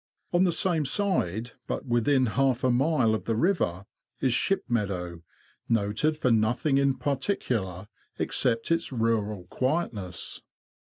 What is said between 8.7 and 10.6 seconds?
its rural quietness.